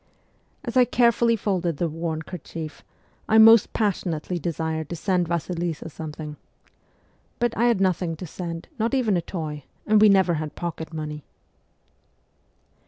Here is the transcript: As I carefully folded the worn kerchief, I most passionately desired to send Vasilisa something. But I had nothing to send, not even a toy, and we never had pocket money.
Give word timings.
As 0.63 0.75
I 0.75 0.83
carefully 0.83 1.35
folded 1.35 1.77
the 1.77 1.87
worn 1.87 2.23
kerchief, 2.23 2.83
I 3.29 3.37
most 3.37 3.71
passionately 3.71 4.39
desired 4.39 4.89
to 4.89 4.95
send 4.95 5.27
Vasilisa 5.27 5.89
something. 5.89 6.37
But 7.37 7.55
I 7.55 7.65
had 7.65 7.79
nothing 7.79 8.15
to 8.15 8.25
send, 8.25 8.67
not 8.79 8.95
even 8.95 9.15
a 9.15 9.21
toy, 9.21 9.63
and 9.85 10.01
we 10.01 10.09
never 10.09 10.33
had 10.33 10.55
pocket 10.55 10.91
money. 10.91 11.23